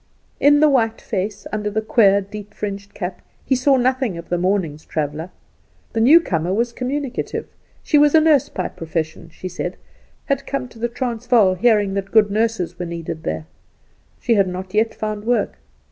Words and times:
In 0.39 0.61
the 0.61 0.67
white 0.67 0.99
face 0.99 1.45
under 1.51 1.69
the 1.69 1.79
queer, 1.83 2.21
deep 2.21 2.55
fringed 2.55 2.95
cap 2.95 3.21
she 3.47 3.55
saw 3.55 3.77
nothing 3.77 4.17
of 4.17 4.29
the 4.29 4.37
morning's 4.39 4.83
traveller. 4.83 5.29
The 5.93 6.01
newcomer 6.01 6.51
was 6.55 6.73
communicative. 6.73 7.45
She 7.83 7.99
was 7.99 8.15
a 8.15 8.19
nurse 8.19 8.49
by 8.49 8.69
profession, 8.69 9.29
she 9.31 9.47
said; 9.47 9.77
had 10.25 10.47
come 10.47 10.67
to 10.69 10.79
the 10.79 10.89
Transvaal, 10.89 11.53
hearing 11.53 11.93
that 11.93 12.09
good 12.09 12.31
nurses 12.31 12.79
were 12.79 12.87
needed 12.87 13.21
there. 13.21 13.45
She 14.19 14.33
had 14.33 14.47
not 14.47 14.73
yet 14.73 14.95
found 14.95 15.23
work. 15.23 15.59